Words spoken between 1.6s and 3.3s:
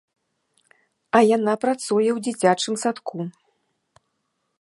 працуе ў дзіцячым садку.